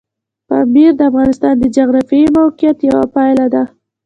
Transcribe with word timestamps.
پامیر 0.47 0.91
د 0.97 1.01
افغانستان 1.09 1.53
د 1.59 1.65
جغرافیایي 1.75 2.27
موقیعت 2.37 2.77
یوه 2.89 3.05
پایله 3.15 3.47
ده. 3.53 3.63